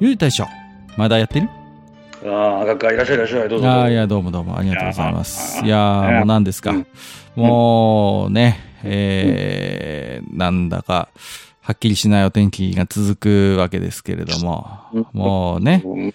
[0.00, 0.46] ゆう大将、
[0.96, 1.48] まだやってる？
[2.24, 3.68] ああ、赤かいらっしゃいいらっしゃい、どうぞ。
[3.68, 5.64] ああ、いや、どうもどうも、ありがとうございます。
[5.64, 5.76] いや
[6.18, 6.70] もう何ですか？
[6.70, 6.86] うん
[7.34, 11.08] もうね、えー、なんだか、
[11.60, 16.14] はっきりしないお天気が続くわけですけれども、うんもうね、うん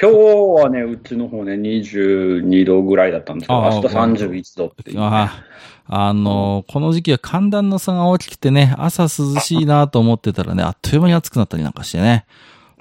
[0.00, 0.16] 今日
[0.64, 5.02] はね、うちの方ね、22度ぐらいだったんですけど、ああ明日31度っていう、ね。
[5.04, 5.42] あ
[5.86, 9.08] あの、この時期は寒暖の差が大きくてね、朝涼
[9.40, 12.24] しいなと思ってたらね、あっという間に暑くなったりなんかしてね、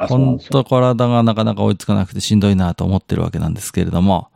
[0.08, 4.30] 本当体がなかなか追いつかなくてしんどいなと思ってるわけなんですけれども、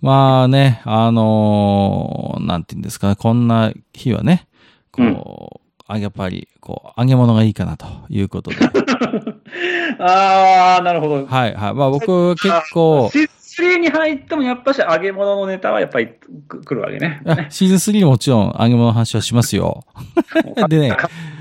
[0.00, 4.46] まあね、あのなんて言うんですかね、こんな日はね、
[4.92, 8.56] こう、あやっぱり、こう、揚げ物がいいかなということで。
[10.00, 11.26] ああ、なるほど。
[11.26, 11.74] はいはい。
[11.74, 16.08] まあ僕結構、シーズン3に入ってもやっぱし揚げ物のネタはやっぱり
[16.48, 17.22] く来るわけね。
[17.24, 19.84] あシーズン3もちろん揚げ物の話はしますよ。
[20.68, 20.96] でね、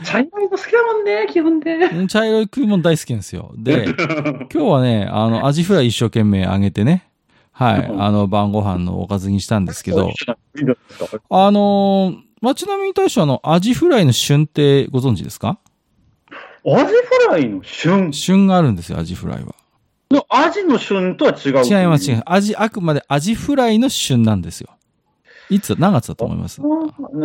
[0.05, 2.07] 茶色いの好きだもんね、基本で。
[2.07, 3.51] 茶色い食い物大好きなんですよ。
[3.57, 3.85] で、
[4.47, 7.07] 今日はね、あの、アジフライ一生懸命揚げてね、
[7.51, 10.11] はい、あの、晩ご飯のおかずにしたんですけど、
[11.29, 15.57] あのー、街並みに対してはあの、アジフライの旬ってご存知ですか？
[16.65, 18.11] アジフライの旬？
[18.13, 19.55] 旬があるんですよ、アジフライは。
[20.11, 21.51] のアジの旬とは違う。
[21.65, 22.23] 違います、違います。
[22.25, 24.69] アジ、あくまでアジフライの旬なんですよ。
[25.49, 26.59] いつ、何月だと思います？
[26.61, 26.67] アジ
[27.05, 27.23] フ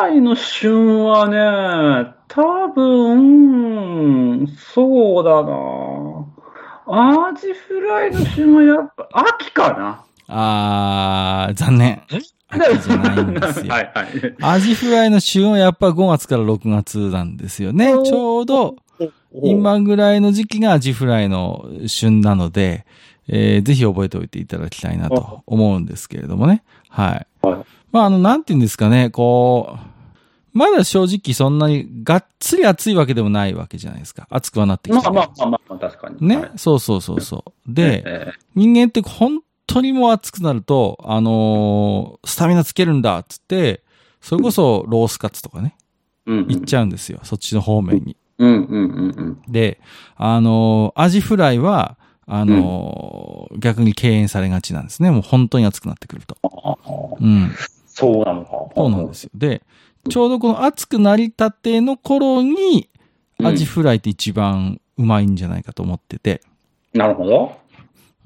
[0.00, 6.26] ライの旬はね、多分、そうだな。
[6.86, 10.04] アジフライの旬はやっぱ、秋かな。
[10.28, 12.02] あー、残念。
[12.48, 13.70] 秋じゃないんですよ。
[13.72, 14.34] はいはい。
[14.40, 17.92] アジフライの旬はやっぱ5月から6月なんですよね。
[18.04, 18.76] ちょうど、
[19.42, 22.84] 今ぐらいの時期がアジフライの旬なので、
[23.32, 26.64] えーぜひ覚えておいていただきたいなと思うんですけれどもね。
[26.88, 27.46] はい。
[27.46, 29.76] はいまあ、あの、なんて言うんですかね、こ
[30.54, 34.26] う、まだ正直そんなにがっつり暑いわけでもないわけじゃないですか。
[34.30, 36.26] 暑くはなってきて、まあまあまあまあ、確かに。
[36.26, 37.72] ね、はいそうそうそうそう。
[37.72, 43.84] で、え人間って本当にもう暑くなると、あのースタミナつけるんだっつって、
[44.20, 47.20] それこそロースカツとかね、ーうん行っちゃうんですよ。
[47.22, 48.16] そっちの方面に。
[48.38, 49.52] うんうんうんうん。
[49.52, 49.80] で、
[50.16, 51.96] あのーアジフライは、
[52.32, 55.10] あのー逆に敬遠されがちなんですね。
[55.10, 56.36] もう本当に暑くなってくると。
[56.42, 57.50] ああうん。
[57.86, 58.50] そうなのか。
[58.76, 59.30] そうなんですよ。
[59.34, 59.62] で、
[60.08, 62.88] ちょうどこの暑くなりたての頃に、
[63.38, 66.42] うんアジフライって一番うまいんじゃないかと思ってて。
[66.92, 67.56] なるほど。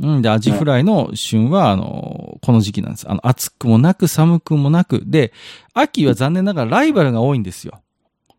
[0.00, 0.22] うん。
[0.22, 3.08] で、アジフライの旬は、あの、この時期なんです。
[3.08, 5.04] あの、暑くもなく寒くもなく。
[5.06, 5.32] で、
[5.72, 7.80] 秋は残念ながらライバルが多いんですよ。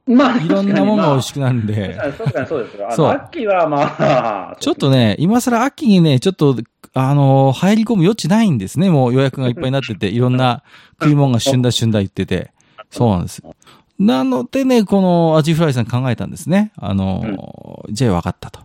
[0.07, 1.99] まあ、いろんなものが美味しくくなるんで。
[2.17, 2.91] そうかそうですよ。
[2.91, 6.55] あの、秋はまあ、ちょっとね、今更秋にね、ちょっと、
[6.93, 8.89] あの、入り込む余地ないんですね。
[8.89, 10.63] もう予約がいっぱいになってて、いろんな
[11.01, 12.51] 食い物が旬だ旬だ言ってて。
[12.91, 13.41] そうなんです。
[13.97, 16.71] なのでね、このアジフライさん考えたんですね。
[16.77, 18.59] あの、じゃあ分かったと。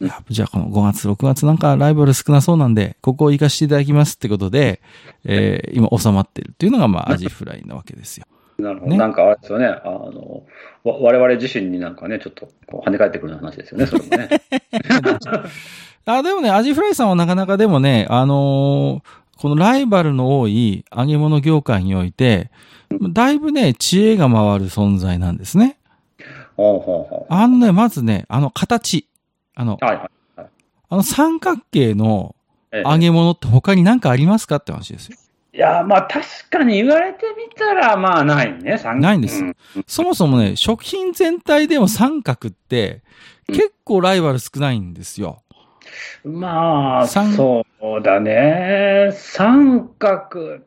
[0.00, 4.80] いや、じゃあこの5月、6月なんかライバル少なそうなんで、ここを行かせていただきますってことで、
[5.24, 8.26] えー今収まってるっていうのが、まあ、アジフライなわけですよ。
[8.58, 8.92] なるほど。
[8.92, 9.66] ねなんかあれですよね。
[9.66, 10.42] あの、
[10.84, 14.28] わ我々自身になんかね、ちょっとこう跳ね返ってくるような話ですよね、それもね。
[16.04, 22.52] あ、でもね、アジフライさんはなかなかでもね、あのーこのライバルの多い揚げ物業界において、
[23.12, 25.78] だいぶね、知恵が回る存在なんですね。
[27.28, 29.08] あのね、まずね、あの形。
[29.56, 30.10] あのう。、はいはい。
[30.90, 32.36] あの三角形の
[32.70, 35.16] ええ揚げ物って他に何かありますかって話ですよ。
[35.54, 38.78] いや、まあ確かに言われてみたら、まあないね。
[38.78, 43.02] 三ないんですうんそもそもね、食品全体でも三角って
[43.48, 45.42] うん結構ライバル少ないんですよ。
[46.24, 49.10] まあ、三そうだね。
[49.12, 50.60] 三角。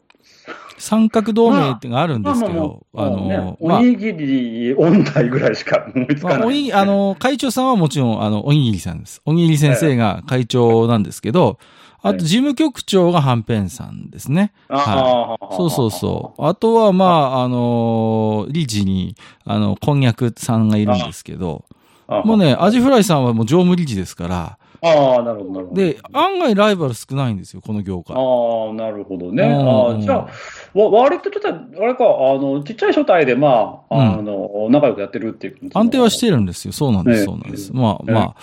[0.78, 6.38] 三角同盟ってのがあるんですけど、あもうねの、まあお、にぎり音大ぐらいしか思いつかない。
[6.40, 9.22] まあ、おにぎあの、会長さんはもちろん、あの、おにぎりさんです。
[9.26, 11.58] おにぎり先生が会長なんですけど、
[12.08, 14.54] あと、事務局長がはんぺんさんですね。
[14.70, 16.46] ああそうそうそう。
[16.46, 21.66] あとは、まあ、あの、理事に、あの、こんにゃくさんがいるんですけど、
[22.08, 25.82] あもうね、アジフライさんはもう常務理事ですから、ああ、なるほど、なるほど。
[25.82, 28.16] で、案外ライバル少ないんですよ、この業界。
[28.16, 29.44] ああ、なるほどね。
[29.44, 35.70] うんああじゃあ、わ割とちょっと、あれか、あの、ちっちゃい書体で、まあ、あの、仲良くやってるっていう。
[35.74, 36.74] 安定はしてるんですよ。
[36.74, 37.74] そうなんです、ええそうなんです。
[37.74, 38.36] まあまあ。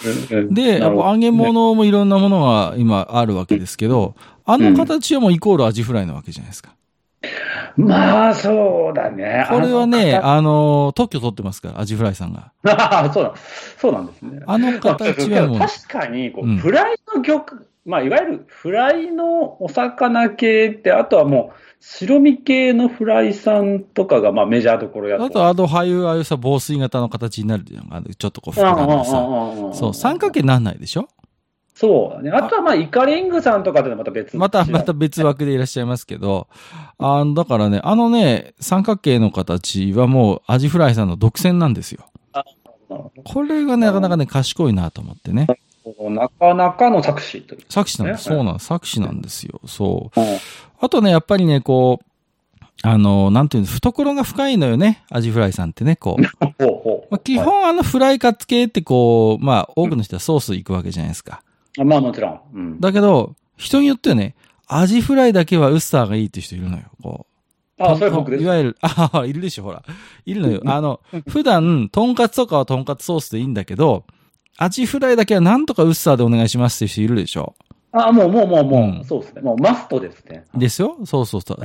[0.50, 6.74] で、やっぱ揚げ、物もいろんなものが今あるわけですけど、あの形はもうイコールアジフライなわけじゃないですか。
[7.76, 9.46] まあ、そうだね。
[9.48, 12.52] これはね、ああの、特許取ってますから、アジフライさんが。
[12.64, 13.34] のそうだ、
[13.78, 14.40] そうなんですね。
[14.46, 17.44] あの形はもう、確かにこう、うんフライの魚、
[17.84, 27.88] まあ、いわゆるフライのお魚系って、あとはもう、白身系のフライさんとかが、まあ、メジャーどころやあと、あの、ああいう、ああいうさ、防水型の形になるじゃん。
[27.90, 29.78] あのちょっとこう、膨らんでさ。
[29.78, 31.08] そう、三角形になんないでしょ？
[31.82, 32.30] そうだね。
[32.30, 36.46] あとは、まあ、イカリングさんとかってまた別また、また別枠でいらっしゃいますけど、
[36.98, 42.06] あだからね、あのね、三角形の形はもう、アジフライさんの独占なんですよ。
[43.24, 45.48] これがね、なかなかね、賢いなと思ってね。
[46.08, 47.62] なかなかの作詞という。
[47.68, 48.30] 作詞なんです。
[48.30, 48.66] ねそうなんです。
[48.66, 49.60] 作詞なんですよ。
[49.66, 50.20] そう。
[50.20, 50.38] うん
[50.84, 52.04] あとね、やっぱりね、こう、
[52.82, 55.04] あの、なんていうんです、懐が深いのよね。
[55.10, 56.22] アジフライさんってね、こう
[57.08, 61.42] まあ、基本あのフライカツ系ってこう、まあ多くの人はソース行くわけじゃないですか。
[61.78, 62.40] あまあ、もちろん。
[62.52, 62.80] うん。
[62.80, 64.34] だけど、人によってはね、
[64.66, 66.84] アジフライだけはウスターがいいって人いるのよ。
[67.02, 67.26] こ
[67.78, 67.82] う。
[67.82, 68.46] あ、それ僕ですい。
[68.46, 69.82] わゆる、あ あ、いるでしょ、ほら。
[70.24, 70.62] いるのよ。
[70.66, 74.04] あの、普段、トンカツとかはトンカツソースでいいんだけど、
[74.58, 77.54] アジフライだけはなんとかウッサーでお願いしますっていう人いるでしょ。
[77.92, 79.42] あ、もう、もう、もう、もう、うんそうですね。
[79.42, 80.44] もうマストですね。
[80.54, 81.58] ですよそうそうそう。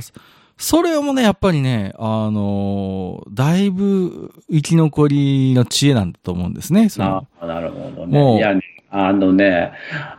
[0.58, 6.88] それもね、やっぱりね、あのーだいぶ生き残りの知恵なんだと思うんですね。
[6.88, 8.38] そのあなるほどもうね。
[8.38, 9.72] いやね、あのね、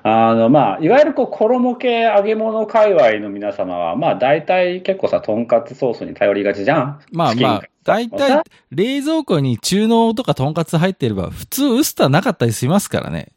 [0.03, 6.99] あの、まあ、いわゆるこう、衣系揚げ物界隈の皆様は、まあ、大体結構さ、とんかつソースに頼りがちじゃん。
[7.11, 13.29] まあまあ、だいたい冷蔵庫に中濃とかとんかつ入ってれば、普通ウスターなかったりしますからね。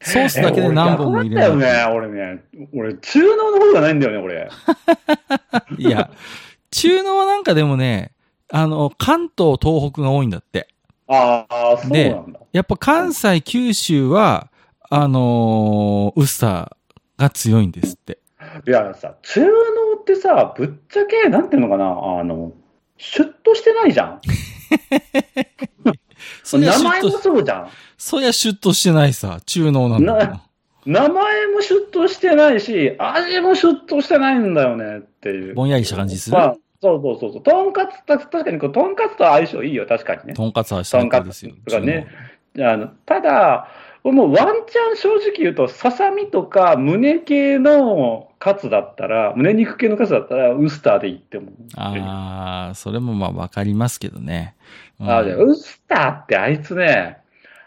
[0.00, 1.34] ソースだけで何本も入れ。
[1.34, 1.40] る。
[1.40, 2.42] だよね、俺ね。
[2.72, 4.48] 俺、中濃の方がないんだよね、俺。
[5.76, 6.10] いや、
[6.70, 8.12] 中濃なんかでもね、
[8.50, 10.68] あの、関東、東北が多いんだって。
[11.08, 12.40] ああ、そうでなんだ。
[12.52, 14.48] やっぱ関西、九州は、
[14.90, 16.70] あのーウスター
[17.22, 18.18] が強いんですって。
[18.66, 19.48] いやさ、中濃
[20.00, 21.84] ってさ、ぶっちゃけ、なんていうのかな、
[22.20, 22.52] あの、
[22.96, 24.20] シュッとしてないじゃん。
[26.58, 27.68] 名前もそうじゃん。
[27.96, 30.42] そりゃシュッとしてないさ、中濃なんだ。
[30.86, 35.54] 名前もシュッとしてないし、味もシュッとしてないんだよねっていう。
[35.54, 36.36] ぼんやりした感じする？
[36.36, 37.42] まあ、そうそうそうそう。
[37.42, 40.34] とんかつ、た確かにこう、とんかつと相性いいよ、確かにね。
[40.34, 41.52] とんかつは最高ですよ。
[41.80, 42.06] ね
[42.60, 43.68] あのただ、
[44.04, 51.50] もうワンチャン正直言うと、ささみとか胸系のカツだったら、胸肉系のカツだったら、ウスターでいいって思う。
[51.76, 54.54] ああ、それもまあわかりますけどね。
[55.00, 57.18] うんあでウスターってあいつね、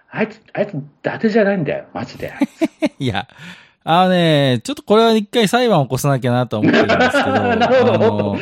[0.10, 2.34] あいつ、あいつ、伊達じゃないんだよ、マジで。
[3.00, 3.27] いや、
[3.84, 8.38] あのね、ちょっとこれは一回裁判を起こさなきゃなと思ってるんですけど、 なるあほどの、。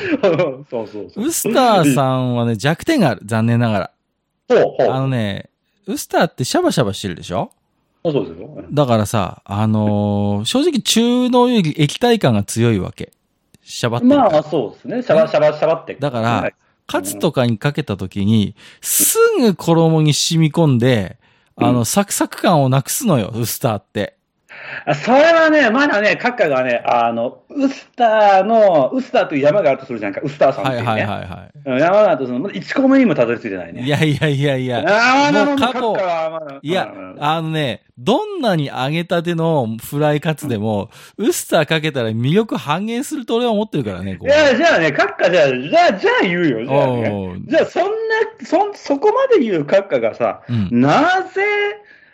[0.69, 1.25] そうそうそう。
[1.25, 3.21] ウスターさんはね、弱点がある。
[3.25, 3.92] 残念ながら。
[4.50, 4.92] ほうほう。
[4.92, 5.50] あのね、
[5.88, 7.51] ウスターってシャバシャバしてるでしょ？
[8.04, 8.63] そうですよ。
[8.72, 13.12] だからさ、あのー正直中濃より液体感が強いわけ。
[13.62, 15.04] シャバってまあ、そうですね。
[15.04, 15.96] シャバシャバシャバって。
[15.96, 16.54] だからはい
[16.90, 21.19] カツとかにかけた時に、すぐ衣に染み込んで、
[21.56, 24.18] あの、サクサク感をなくすのよ、ウスターって。
[24.85, 30.88] あそれはね、まだね、閣下がね、あの、ウスターの、ウスターという山があるとするじゃんか、ウスターさんっていうね。
[30.88, 33.73] はいはいはいはうん山があるとするの、1個目にもたどり着いてないい。
[33.73, 33.83] ね。
[33.83, 34.85] いやいやいやいや。
[34.88, 35.97] あもう過去
[36.61, 47.42] いやうん、あのね、どんなに揚げたてのフライカツでも、ウスターかけたら魅力半減すると俺は思ってるからね、こいや、じゃあね、閣下、じゃあ、じゃあ、じゃあ言うよ、じゃあ、ね。
[47.45, 47.89] じゃあ、そんな、
[48.45, 50.80] そ、そこまで言う閣下がさ、うん。
[50.80, 51.42] なぜ、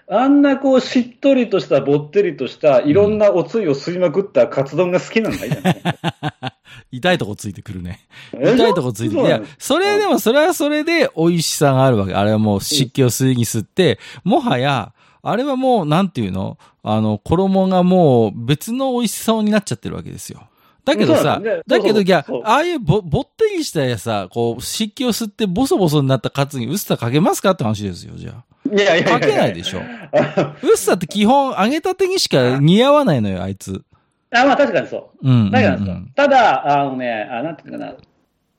[0.07, 5.50] あんなこう、しっとりとした、ぼってりとした、いろんなおつゆを吸いまくったカツ丼が好きなんだい、
[6.91, 8.01] 痛いとこついてくるね。
[8.33, 9.27] え痛いとこついてくる。
[9.27, 12.13] いや、それでも、それはそれで美味しさがあるわけ。
[12.13, 14.93] あれはもう湿気を吸いに吸って、もはや、
[15.24, 16.59] あれはもう、なんていうの？
[16.83, 20.41] あの、衣がもう別の美味しさになっちゃってるわけですよ。
[20.85, 21.81] だけどさね、だ。
[21.81, 29.10] けど、いやああいうぼ、ぼってりしたやさ、こう、湿気を吸ってボソボソになったカツにウスターかけますかって話ですよ、じゃいやいやいあ。
[29.10, 29.79] やかけないでしょ。
[29.79, 33.84] あウスターって基本揚げたてにしか似合わないのよ、あいつ。
[34.31, 35.27] まあ確かにそう。
[35.27, 36.12] うんうん、だけどうん。
[36.15, 37.95] ただ、あのね、あなんていうかな。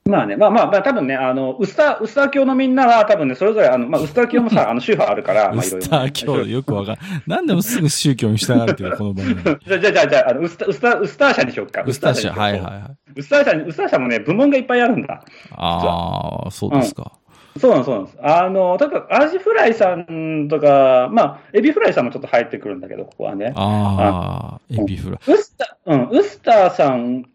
[0.07, 6.97] まあね、まあまあ、まあ多分ね、あの、ウスター、ウスター教のみんなは多分ね、それぞれ、あの、まあ、ウスター教もさ、 あの、宗派あるから、まあウいろいろねスター教よくわかん
[7.27, 9.43] なんでもすぐ宗教に従うっていうか、この番組。
[9.43, 11.83] じゃあ、じゃあ、じゃあ、じゃあ、あの、ウスター、ウスター、ウスター社にしよっか。
[11.85, 13.19] ウスター社、はいはいはい。
[13.19, 15.21] ウスター社に、ウスター社もね、部門がいっぱいあるんだ。
[15.51, 17.11] ああ、そうですか。
[17.59, 18.17] そうなんです、そうなんです。
[18.21, 23.53] あの、例えば、アジフライさんとか、まあ、エビフライさんもちょっと入ってくるんだけど、ここはね。
[23.55, 25.33] ああ、エビフライ。
[25.33, 27.25] ウスター、うん、ウスターさん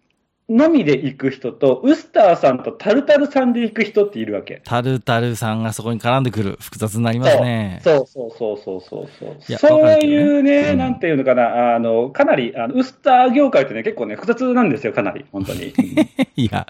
[0.53, 4.61] のみで行く人と、ウスターさんとタルタルさんで行く人っているわけ。
[4.65, 6.59] タルタルさんがそこに絡んでくる。
[6.61, 7.81] 複雑になりますね。
[7.83, 15.73] そうそうそうそうそうそうそういうね、うんなんていうのかな、あの、かなり、あのウスター業界ってね、結構ね、複雑なんですよ、かなり、本当に。
[16.37, 16.67] いや、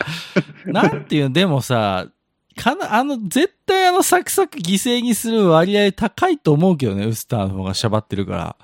[0.67, 2.07] なんていうの、でもさ、
[2.53, 8.57] かな、あの、絶対あのサクサク犠牲にする割合高いと思うけどね、ウスターの方がしゃばってるから。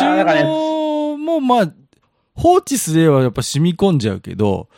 [0.00, 1.72] 中ね、濃もまあ、
[2.34, 4.68] 放置すればやっぱ染み込んじゃうけど、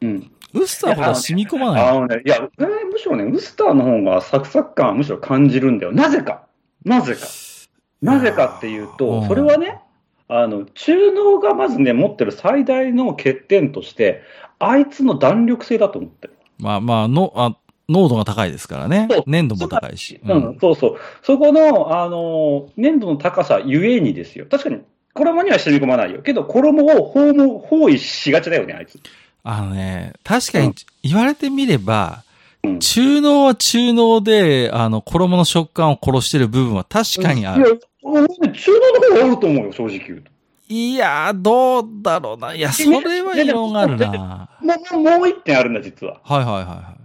[0.00, 0.30] うん。
[0.52, 1.88] ウスターほど染み込まない。
[1.88, 5.92] あのね、いや、えーむしろね、ウスターの方がサクサク感はむしろ感じるんだよ。
[5.92, 6.46] なぜか。
[6.84, 7.26] なぜか。
[8.02, 9.80] なぜかっていううと、んそれはね、
[10.28, 14.22] あの、中濃がまずね、持ってる最大の欠点として、
[14.58, 16.36] あいつの弾力性だと思ってる。
[16.58, 17.56] まあまあ、の、あ、
[17.90, 19.08] 濃度が高いですからね。
[19.26, 20.20] 粘度も高いし。
[20.24, 20.98] う、ん、そうそう。
[21.22, 24.46] そこの、あの、粘度の高さゆえにですよ。
[24.50, 24.78] 確かに、
[25.12, 26.22] 衣には染み込まないよ。
[26.22, 29.00] けど、衣を包も包囲しがちだよね、あいつ。
[29.42, 32.30] あのね、確かにうん言われてみれば、うん
[32.78, 37.80] 中濃は中濃で、あの、衣の食感を殺してる部分は確かにある。
[38.02, 40.30] いや、中濃の方があると思うよ、正直言うと。
[40.68, 42.54] いやー、どうだろうな。
[42.54, 44.48] いや、それは異論があるな。
[44.60, 46.20] もう、もう一点あるんだ、実は。
[46.22, 46.99] はいはいはいは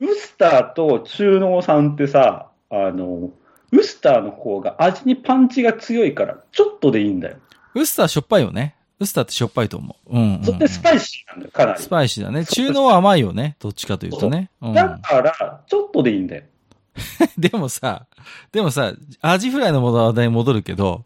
[0.00, 3.30] ウスターと中濃さんってさ、あの、
[3.72, 7.36] ウスターの方が味にパンチが強いから、ちょっとでいいんだよ。
[7.76, 7.80] い。
[7.80, 8.76] ウスターしょっぱいよね。
[8.98, 10.16] ウスターってしょっぱいと思う。
[10.16, 10.44] うんうん、うん。
[10.44, 11.88] それでスパイシーなんだよ、かなりス。
[11.88, 12.44] パイシーだね。
[12.44, 13.56] 中濃は甘いよね。
[13.58, 14.50] どっちかというとね。
[14.60, 16.44] うん、だから、ちょっとでいいんだよ。
[17.38, 18.06] でもさ、
[18.52, 21.04] でもさ、アジフライの話題に戻るけど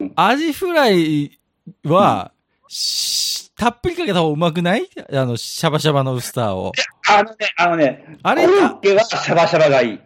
[0.00, 1.38] うん、アジフライ
[1.84, 2.32] は、
[2.68, 4.88] したっぷりかけた方がうまくない？
[5.12, 6.72] あの、シャバシャバのウスターを。
[7.08, 8.46] あのね、あのね、あれ？
[8.46, 10.00] コロッケはシャバシャバがいい。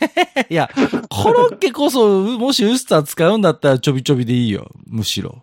[0.50, 0.70] いや、
[1.10, 4.70] コロッケこそ、もしウスター使うんだったらちょびちょびでいいよ。
[4.86, 5.42] むしろ。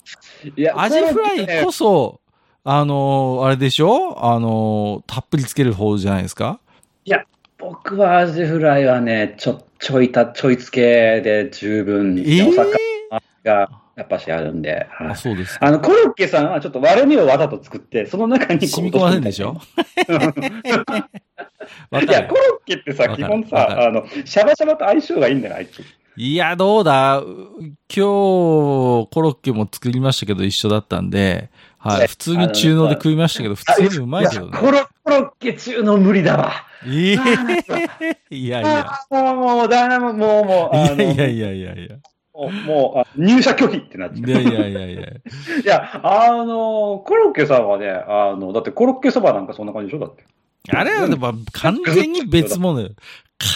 [0.57, 2.19] いやアジフライこそ、
[2.63, 4.17] あのーあれでしょ？
[4.25, 6.59] あのーたっぷりつける方じゃないですか？
[7.59, 13.69] 僕はアジフライはね、ちょ、ちょいた、ちょいつけで十分、ええお魚が
[14.01, 15.67] やっぱしあるんで、はいあ、そうですか。
[15.67, 19.57] あの、コロッケさんはちょっと割れ目をわざと作って、その中に染み込ませんでしょ？
[21.91, 22.35] わいや、コ。
[22.35, 25.67] ロッケってさ、基本さ、あの、シャバシャバと相性がいいんだよ、あい？
[25.67, 25.83] つ。
[26.17, 27.19] いや、どうだ？
[27.19, 27.25] う
[27.59, 31.99] 今日、コロッケも作りましたけど一緒だったんで、はい。
[32.01, 34.51] ね普通に中濃で食いましたけど、普通にうまいけどね。
[34.53, 36.51] やコロ、コロッケ中の無理だわ。
[36.85, 38.91] ええあーいやいや。
[39.11, 41.95] もう、もう、だめもう、もう、いやいやいやいや。
[42.33, 44.27] もう、入社拒否ってなっちゃ。
[44.27, 45.01] いうやいやいやいや。
[45.63, 50.23] いや、あの、コロッケさんはね、あの、だってコロッケそばなんかそんな感じでしょだって。
[50.69, 52.89] あれはでも完全に別物よ。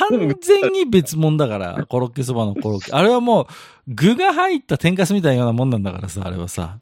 [0.10, 2.92] 完全に別物だから、コロッケそばのコロッケ。
[2.92, 3.48] あれはもう、
[3.88, 6.80] 具が入った天かすみたいなもんなんだからさ、あれはさ。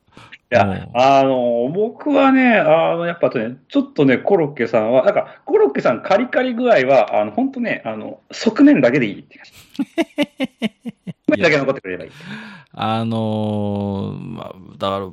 [0.51, 9.47] いやうん、あの、僕はね、あの、やっぱね、ちょっとね、コロッケさんは、なんか、コロッケさんカリカリ具合は、あの、本当ね、あの、側面だけでいいって感
[11.35, 11.41] じ。
[11.41, 12.11] だけ残ってくれればいい。
[12.73, 15.09] あのーまあ、だから、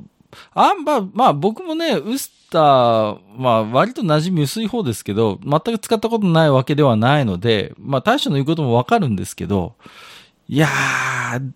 [0.53, 9.75] あんまあ、まあ僕もね、ウスター、まあ割と馴染み薄い方ですけど、全く使ったことないわけではないので、まあ大将の言うこともわかるんですけど、
[10.47, 11.51] いやー、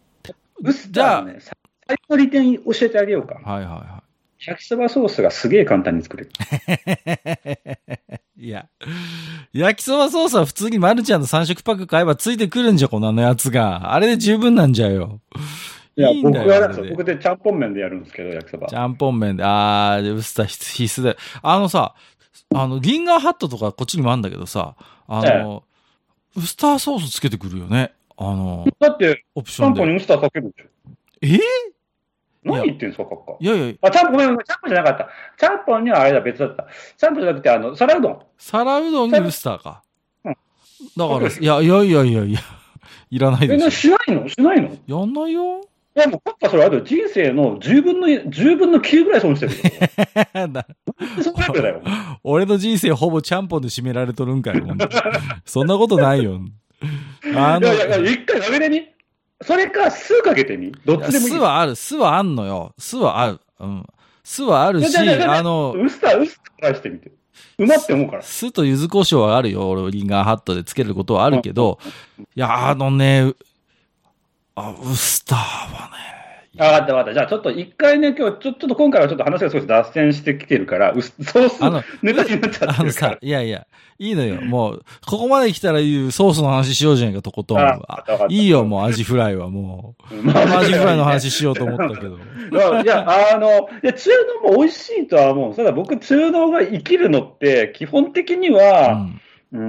[0.63, 1.55] ウスターのね、さ
[1.87, 3.35] 最初の利点教えてあげようか。
[3.35, 4.03] はいはいは
[4.39, 6.29] 焼きそばソースがすげえ簡単に作れる。
[8.37, 8.45] い。
[8.45, 8.67] いや、
[9.53, 13.93] 焼きそばソースは普通にマルちゃんの3色パック買えばついてくるんじゃ、このあのやつが。
[13.93, 15.21] あれで十分なんじゃよ。
[15.95, 18.75] いや、いい僕はで僕でちゃんぽん麺でやるんですけど、焼きそばち。
[18.75, 21.17] ゃんぽん麺で、あー、でウスター必必須で。
[21.41, 21.95] あのさ、
[22.53, 24.75] あの、リンガーハットとかこっちにもあるんだけどさ、
[25.07, 25.63] あの、
[26.35, 27.93] ウスターソースつけてくるよね。
[28.17, 29.79] あの、だって、オプションで。
[29.79, 30.69] ちゃんぽんにウスターかけるでしょ。
[31.21, 31.39] えー？
[32.43, 33.37] 何言ってんすか、カッカ。
[33.39, 35.09] いやいや、あ、ちゃんぽん、ごめんごめん、ちゃんぽんじゃなかった。
[35.37, 36.67] ちゃんぽんにはあれだ、別だった。
[36.97, 38.19] ちゃんぽんじゃなくて、あの、皿うどん。
[38.37, 39.83] 皿うどんにウスターか。
[40.23, 40.35] うん
[40.97, 42.39] だから、いやいやいやいやいや、
[43.09, 44.27] いらないでししないの？
[44.27, 44.67] しないの？
[44.67, 44.99] いょ。
[44.99, 45.61] やんないよ。
[45.95, 46.83] や、もう、カッカそれあれだよ。
[46.83, 49.53] 人生の10分の、10分の9ぐらい損してる
[51.23, 51.81] そだよ。
[52.23, 54.61] 俺の人生ほぼちゃんぽんで締められとるんかい、
[55.45, 56.41] そんなことないよ。
[57.35, 58.87] あの、いやいや一回投げてみ？
[59.41, 60.71] それか、酢かけてみ？
[60.85, 61.33] どっちでもいい。
[61.33, 62.73] 巣はある、巣はあんのよ。
[62.77, 63.39] 巣はある。
[63.59, 63.85] うん。
[64.23, 67.11] 巣はあるし、あの、ウスター、ウスター返してみて。
[67.57, 68.21] うまって思うから。
[68.21, 69.69] 酢と柚子胡椒はあるよ。
[69.69, 71.79] 俺、リンガーハットでつけることはあるけど、
[72.17, 73.33] いや、あのね、
[74.55, 76.04] あ、ウスターはね、
[76.57, 77.13] あ、わかったわかった。
[77.13, 84.41] じゃあちょっと一回ね、今日、ちょちょっと今回はちょっと話が少し脱線してきてるから、うソースあのネタになっちゃってるからさ。、いやいや、いいのよ。
[84.41, 87.81] もう、ここまで来たら言うソースの話しようじゃないか、とことん
[88.29, 90.15] いいよ、もうアジフライはもう。
[90.23, 92.17] まあのアジフライの話しようと思ったけど。
[92.83, 93.47] いや、あの、
[93.83, 94.09] いや、中
[94.43, 95.55] 濃も美味しいとは思う。
[95.55, 99.21] ただ僕、中濃が生きるのって、基本的にうは、ん。
[99.53, 99.59] うー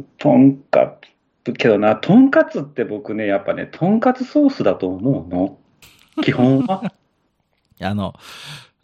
[0.00, 0.98] ん、とんか
[1.44, 5.58] つ、けどな、とんかつって僕ね、やっぱね、とんかつソースだと思うの。
[6.22, 6.92] 基本は？
[7.82, 8.14] あの、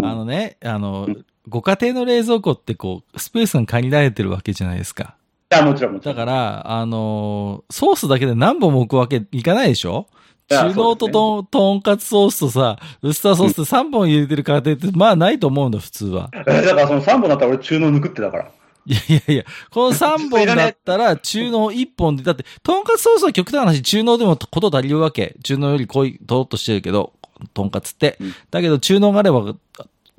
[0.03, 1.09] あのね、あの、
[1.49, 5.17] ご家庭の冷蔵庫ってこう、スペースが限られてるわけじゃないですか。
[5.53, 6.17] いや、もちろんもちろん。
[6.17, 10.07] だから、あの、ソースだけで何本も置くわけいかないでしょ？
[10.49, 16.31] 中濃ととん、とんかつソースとさ、ウスターソースって3本入れてる家庭って、まあないと思うんだ、普通は。
[16.33, 18.51] えだからその3本だったら俺中濃抜くってだから。
[18.89, 25.35] いやいやいや、この3本だったら中濃1本で、だって、とんかつソースは極端な話、中濃でもこと足りるわけ。
[25.43, 27.13] 中濃より濃い、とろっとしてるけど、
[27.55, 28.35] とんかつってうん。
[28.51, 29.55] だけど中濃があれば、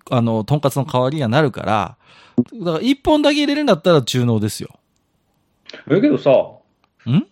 [0.10, 1.98] あの、とんかつの代わりにはなるから、
[2.38, 4.70] だから1本だけ入れるんだったら中濃ですよ。
[5.90, 6.32] え、けどさ、
[7.10, 7.28] ん？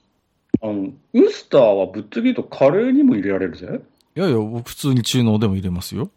[0.61, 3.81] あの、ウスターはぶっちゃけ言うとカレーにも入れられるぜ。
[4.15, 6.09] いやいや、僕普通に中濃でも入れますよ。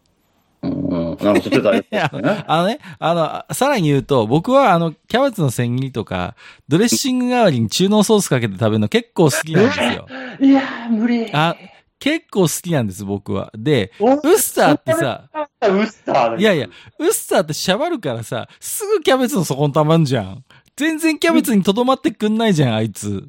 [0.63, 1.85] うん、なんかそっちだよ。
[1.91, 2.11] や
[2.49, 6.35] あのね、あの、さらに言うと、僕はあの、キャベツの千切りとか、
[6.69, 10.07] ドレッシング代わりに中濃ソースかけて食べるの結構好きなんですよ。
[10.41, 11.31] いやー、無理。
[11.33, 11.55] あ、
[11.99, 13.51] 結構好きなんです、僕は。
[13.57, 15.29] で、ウウスターってさ、
[15.63, 20.45] ウスターいやいや、ウスターってしゃばるからさ、すぐキャベツの底にたまんじゃん。
[20.77, 23.29] 全然キャベツにとどまってくんないじゃん、あいつ。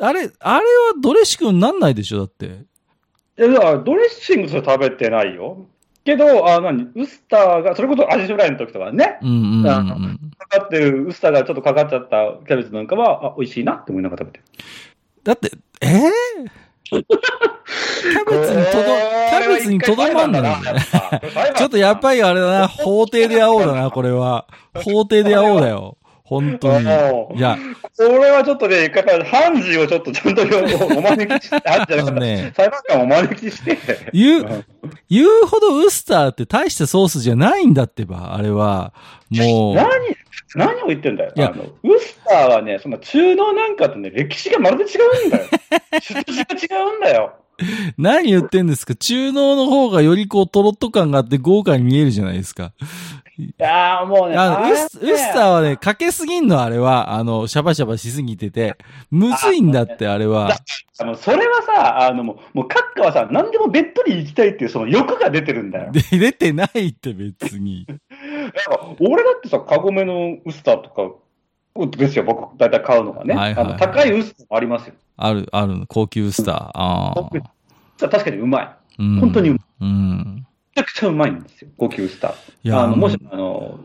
[0.00, 0.64] あれ、あれは
[1.00, 2.46] ドレッシングになんないでしょ、だって。
[2.46, 5.66] いや、だからドレッシングそれ食べてないよ。
[6.04, 6.90] けど、あ、何？
[6.94, 10.32] ウスターが、それこそアジフライの時とかね、うんうんうんうん。
[10.38, 14.44] かかってる、ウスターがちょっとかかっちゃったキャベツなんかは、あ、美味しいなって思いながら食べてる。
[15.22, 15.50] だって、
[15.82, 16.50] えー、
[16.88, 20.76] キャベツにとど、キャベツにとどまんないんだよ。
[21.56, 24.46] ちょっとやっぱりあれだな、法廷で会おうだな、これは。
[24.74, 25.98] 法廷で会おうだよ。
[26.28, 26.84] 本当に。
[26.84, 27.56] いや、
[27.96, 28.92] これはちょっとね、
[29.30, 33.78] 判事をちょっとちゃんとお招きして、あ、じゃなかった、ね裁判官をお招きして、
[34.12, 34.64] 言う、
[35.08, 38.92] 言うほどウスターって大したソースじゃないんだってば、あれは。
[39.30, 39.74] もう。
[39.74, 39.88] 何、
[40.54, 41.32] 何を言ってんだよ。
[41.34, 45.44] いやあの、ウスターはね、そんな中濃なんかとね、歴史がまるで違うんだよ。
[46.00, 47.34] 出自が違うんだよ。
[47.96, 48.94] 何言ってんですか？
[48.94, 52.72] 中濃の方がよりこうトロッと感があって豪華に見えるじゃないですか。
[53.36, 57.12] いやーもうね、あのウれスウスターはね、かけすぎんの、あれは。
[57.12, 58.76] あの、シャバシャバしすぎてて。
[59.12, 60.56] むずいんだって、あれは。
[60.98, 65.92] あの、それはさ、あの、もう、もう、閣下はさ、何でもべっとり行きたいっていう、その欲が出てるんだよ。
[65.92, 67.86] で、出てないって別に。
[69.00, 71.10] 俺だってさ、カゴメのウスターとか、
[71.96, 73.34] ですよ、僕、だいたい買うのがね。
[73.34, 74.94] はいはいはいあの高いウスターもありますよ。
[75.16, 76.54] ある、ある、高級ウスター。
[76.74, 78.08] ああ。
[78.08, 78.76] 確かにうまい。
[78.98, 80.46] うん本当にうまいうん。
[80.76, 82.32] めちゃくちゃうまいんですよ、高級ウスター。
[82.64, 83.80] いや、あの、もしも、あの、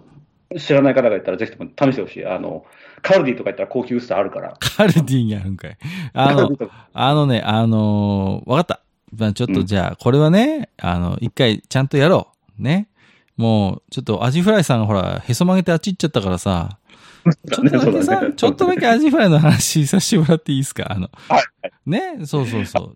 [0.58, 2.26] 知らない方がいたら、ぜひとも試してほしい。
[2.26, 2.66] あの、
[3.02, 4.56] カルディとか行ったら高級ウスターあるから。
[4.60, 5.78] カルディにあるんかい。
[6.14, 6.50] あの
[6.94, 8.80] あのね、あのーわかった。
[9.16, 12.62] まあちょっとじゃあ、これはね、あの、一回ちゃんとやろう。
[12.62, 12.88] ね。
[13.38, 16.78] もう、ちょっとアジフライさんがほら、へそ曲げてあっち行っちゃったからさ、
[17.26, 20.88] ちょっとだけさ、ちょっとだけアジフライの話させてもらっていいですか？
[20.92, 22.96] あの、はいね、そうそうそう。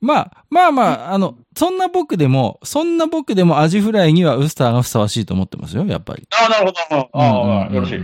[0.00, 6.28] まあ、まあまあ、あの、そんな僕でも、そんな僕でもアジフライにはウスターがふさわしいと思ってますよ、やっぱり。
[6.30, 7.08] ああ、なるほど。
[7.12, 8.00] ああ、よろしい。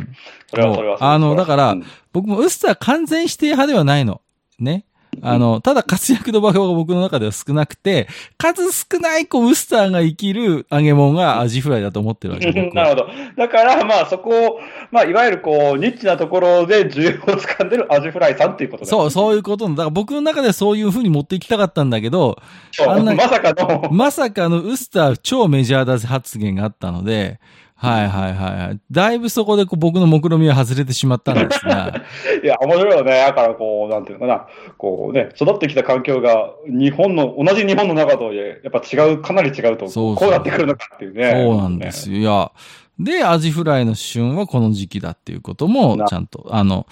[0.48, 0.96] それは、それは。
[1.00, 4.20] あのだからうん僕もウスター完全否定派ではないの。
[4.58, 4.84] ね？
[5.20, 12.50] あの、ただ活躍の場が僕の中では少なくて、数少ないこうウスターが生きる揚げ物がアジフライだと思ってるわけ。
[12.72, 13.08] なるほど。
[13.36, 19.74] だから、まあ、そこを、まあ、いわゆるこう、ニッチなところで需要を掴んでるアジフライさんっていうことだそう、そういうことの。
[19.74, 22.38] だから僕の中ではそういう風に持っていきたかったんだけど、
[22.86, 27.38] あんなまさかの、まさかのウスター超メジャーだぜ発言があったので、
[27.82, 28.80] はいはいはいはい。
[28.92, 31.92] だいぶそこでこう僕の目論見は外れてしまったんですが、
[32.40, 33.10] いや、面白いよね。
[33.10, 34.46] だから、こう、なんていうのかな、
[34.78, 41.32] こうね、育ってきた環境が、日本の、同じ日本の中とはいえ、やっぱ違う、かなり違うと、そうそうこうなってくるのかっていうね。
[41.44, 42.16] そうなんですよ。
[42.18, 42.52] いや、
[43.00, 46.86] で、アジフライの旬はこの時期だっていうことも、ちゃんと、あの、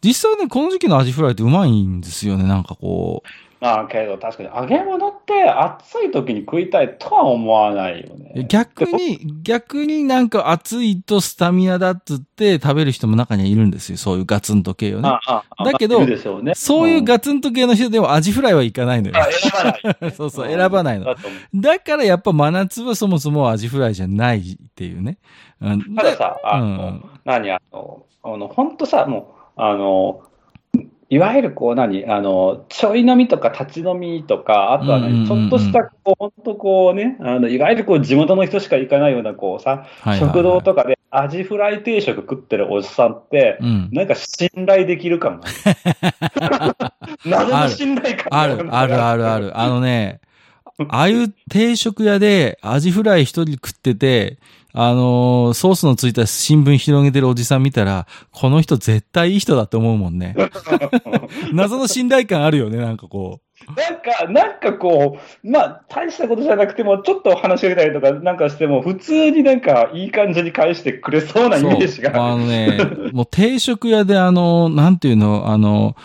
[0.00, 3.45] 実際ね、この時期のアジフライってうまいんですよね、なんかこう。
[3.66, 8.46] まあ、けど、確かに、揚げ物って暑い時に食いたいとは思わないよね。
[8.48, 13.98] 逆に、逆になんか暑いとスタミナだっつって食べる人も中にはいるんですよ。
[13.98, 15.08] そういうガツンと系をね。
[15.08, 19.24] あああだけどねそういうガツンと系の人でもアジフライはいかないのよあ。
[19.24, 20.10] 選ばない。
[20.14, 21.16] そうそう、選ばないの。
[21.54, 24.42] だからやっぱ真夏はそもそもアジフライじゃないっ
[24.76, 25.18] ていうね。
[25.60, 30.22] うんたださ、あの、うん何、あの、あの、本当さ、もう、あの、
[31.08, 43.88] いわゆるこう何、あの、ちょい飲みとか立ち飲みとか、あとは何、ちょっとした、こう、ほんとこうね、あの、いわゆるこう、地元の人しか行かないような、こうさ、はいはいはい食堂とかでアジフライ定食食ってるおじさんって、うん。
[43.92, 46.92] なんか信頼できる感がある。
[47.30, 49.58] 謎の信頼感がある、ある、ある、ある。
[49.58, 50.20] あのね、
[50.88, 54.38] ああいう定食屋でアジフライ一人食ってて、
[54.78, 60.36] あのーソースのついた新聞広げてるおじさん見たら、この人絶対いい人だって思うもんね。
[61.54, 63.40] 謎の信頼感あるよね、なんかこ
[63.74, 71.60] なんか、なんかこう、まあ、大したことじゃなくても、ちょっと話しかけたりとかなんかしても、普通になんかいい感じに返してくれそうなう。
[71.60, 72.36] イメージがあ。
[72.36, 72.78] のね、
[73.12, 75.96] もう定食屋であの、なんていうの、あの、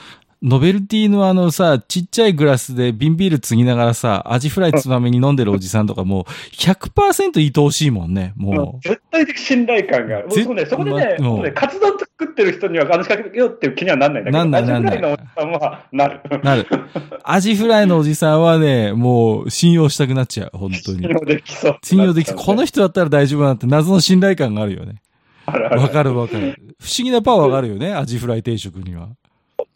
[0.44, 6.24] ノベルティのあのさ、ちっちゃいグラスで瓶ビール継ぎながらさ、アジフライつまみに飲んでるおじさんとかもう
[6.56, 8.88] 100%愛おしいもんね、もう。
[8.88, 10.30] 絶対的信頼感がある。
[10.32, 16.22] ぜそうね、そこでね、まそうねカツ丼作ってる人には話しかけようっていう気にはなんないんだけど、なんないアジフライのおじさんはなる。
[16.44, 16.68] なる。
[17.24, 21.02] アジフライのおじさんはね、もう信用したくなっちゃう、本当に。
[21.04, 21.78] 信用できそう。
[21.84, 22.38] 信用できそう。
[22.38, 25.04] この人だったら大丈夫なんて謎の信頼感があるよね。
[25.46, 26.60] わかるわかる。
[26.80, 29.10] 不思議なパワーがあるよね、アジフライ定食には。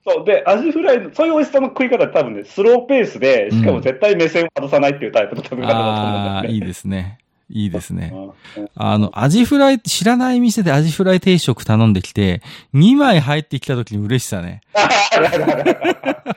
[0.06, 0.26] そう。
[0.26, 6.54] で、アジフライの、そういうおじさんの食い方は多分ね、スローペースで、しかも絶対目線を外さないっていうタイプの食べ方だと思うんだああ、よね。
[6.54, 7.18] いいですね。
[7.50, 8.12] いいですね。
[8.58, 12.42] うんあの、アジフライ、知らない店でアジフライ定食頼んできて、
[12.74, 14.62] 2枚入ってきた時に嬉しさね。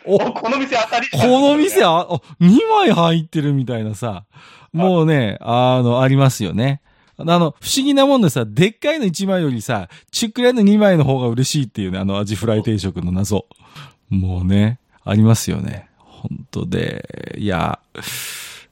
[0.04, 4.24] おお、この店当たりこの店、あ、あ2枚入ってるみたいなさ、
[4.72, 6.80] もうね、あの、ありますよね。
[7.18, 13.46] あの、不思議なもんでさ、でっかいの1枚よりさ、ちっくらいの2枚の方が嬉しいっていうね、あの、アジフライ定食の謎。
[14.08, 15.88] もうね、ありますよね。
[15.96, 17.80] 本当で、いや、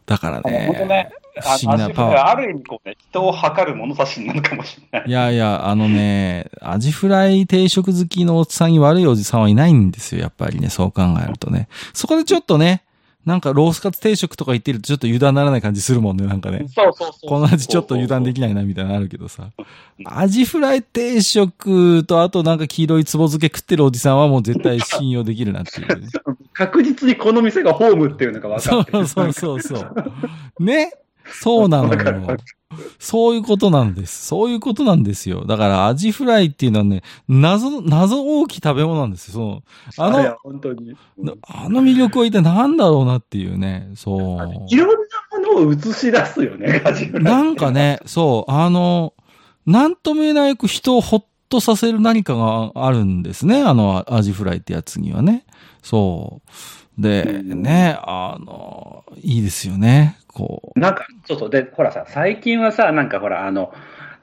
[0.06, 0.66] だからね。
[0.68, 5.09] 本当ね、不思議なパワーある意味こうね、人を測る物差しになるかもしれない。
[5.09, 11.68] いやいや、あのね、アジフライ定食好きのおっさんに悪いおじさんはいないんですよ、やっぱりね、そう考えるとね。
[11.92, 12.85] そこでちょっとね、
[13.27, 16.67] なんかロースカツ定食とか言ってるとちょっと油断ならない感じするもんね、なんかね。
[16.73, 17.29] そうそうそう。
[17.29, 19.51] この味ちょっと油断できないな、みたいなのあるけどさ。
[20.05, 26.07] アジフライ定食と、あとなんか黄色い壺漬け食ってるおじさんはもう絶対信用できるなっていうね。
[26.55, 29.07] 確実にこの店がホームっていうのが分かる。
[29.09, 29.87] そうそうそうそ
[30.61, 30.65] う。
[30.65, 30.93] ね？
[31.33, 32.37] そうなのよ。
[32.99, 34.27] そういうことなんです。
[34.27, 35.45] そういうことなんですよ。
[35.45, 39.62] だから、アジフライっていうのはね、謎、謎大きい食べ物なんですよ。
[39.91, 40.95] その、あの本当に。
[41.43, 43.91] あの魅力は一体何だろうなっていうね。
[43.95, 44.67] そう。
[44.69, 47.25] いろんなものを映し出すよね、アジフライ。
[47.25, 49.15] なんかね、そう、あの、
[49.65, 53.62] なんとも言えないく人をほっとさせる何かがあるんですね。
[53.62, 55.45] あの、アジフライってやつにはね。
[55.83, 56.51] そう。
[56.98, 60.18] で、うんね、あの、いいですよね。
[60.28, 60.78] こう。
[60.78, 61.50] なんか、そうそう。
[61.50, 63.72] で、ほらさ、最近はさ、なんかほら、あの、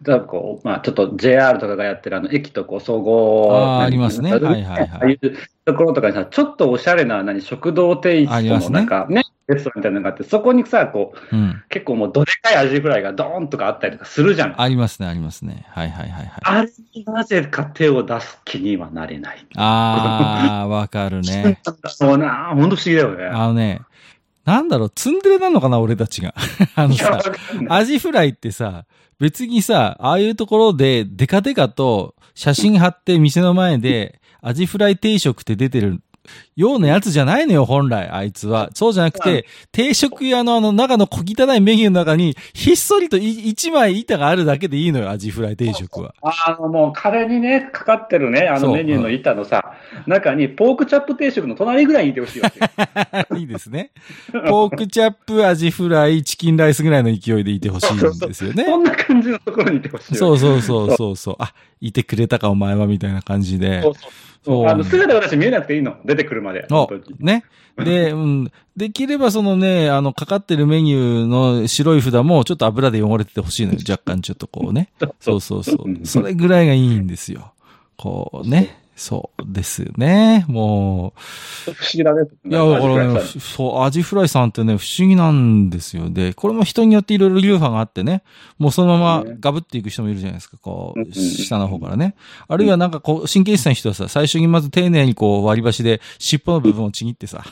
[0.03, 3.49] だこう、まあちょっと JR とかがやってるあの、駅とこう、総合。
[3.51, 11.63] 何あーありますねはいはいはいああいうところとかにさ、ちょっとおしゃれな、何、食堂テイストのなんかね、レストランみたいなのがあって、そこにさ、こう、うん。
[11.69, 14.61] 結構もうどでかいアジフライがドーンとかあったりとかするじゃん。
[14.61, 15.65] ありますね、ありますね。
[15.69, 16.39] はいはいはいはい。
[16.43, 19.45] あれになぜか手を出す気にはなれない。
[19.55, 21.59] あー、わかるね。
[21.87, 23.25] そうな、本当不思議だよね。
[23.25, 23.81] あのね、
[24.45, 26.35] なんだろう、ツンデレなのかな、俺たちが。
[26.75, 27.21] あのさ、
[27.69, 28.85] アジフライってさ、
[29.19, 36.01] 別にさ、ああいうところでデカデカと写真貼って店の前でアジフライ定食って出てる
[36.55, 38.69] ようなやつじゃないのよ、本来、あいつは。
[38.73, 46.13] そうじゃなくて、定食屋のあの中の小汚いメニューの中に、ひっそりとい一枚板があるだけでいいのよ、アジフライ定食は。
[46.21, 49.73] あの、もう、壁にね、かかってるね、あのメニューの板のさ、
[50.05, 52.67] 中に、ポークチャップ定食の隣ぐらいにいてほしいわけよ。
[53.39, 53.91] いいですね。
[54.47, 58.65] ポークチャップ、アジフライ、チキンライスぐらいの勢いでいてほしいんですよね。
[58.65, 60.15] そんな感じのところにいてほしい。
[60.15, 61.35] そうそうそうそうそう。
[61.39, 63.81] あ、いてくれたかお前はみたいな感じで。
[63.81, 64.11] そうそう
[64.43, 65.95] そうあの、姿私見えなくていいの。
[66.03, 66.67] 出てくるまで。
[66.69, 67.43] お本当にね。
[67.77, 68.51] で、 うん。
[68.75, 73.79] できればそのね、あの、かかってるメニューの白い札もちょっと油で汚れててほしいのよ。
[73.87, 74.89] 若干ちょっとこうね。
[75.19, 75.89] そうそうそうう。
[75.89, 77.53] んそれぐらいがいいんですよ。
[77.97, 78.82] こうね。
[78.95, 80.45] そうですよね。
[80.47, 81.13] も
[81.65, 82.21] 不思議だね。
[82.21, 82.47] う。
[82.47, 86.11] いや、だからね、そう、アジフライさんってね、不思議なんですよ。
[86.11, 88.23] で、これも人によっていろいろ流派があってね、
[88.59, 90.57] もうそのままガブっていく人もいるじゃないですか。
[90.57, 92.15] こう、下の方からね。
[92.47, 97.43] あるいはなんかこう、神経質な人はさ、最初にまず丁寧にこう割り箸で尻尾の部分をちぎってさ、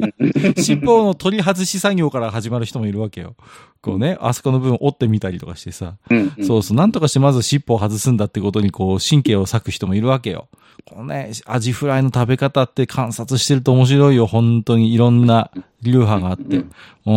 [0.56, 3.34] 尻尾の取り外し作業から始まる人もいるわけよ。
[3.80, 10.48] こうね、あそこの部分折ってみたりとかしてさ、うんうんそうそう、なんとかしてまず尻尾を外すんだってことにこう、神経を割く人もいるわけよ。
[10.84, 14.26] このね、アジフライの食べ方って観察してると面白いよ。
[14.26, 15.50] 本当にいろんな
[15.82, 16.56] 流派があって。
[16.56, 16.64] うん
[17.06, 17.14] う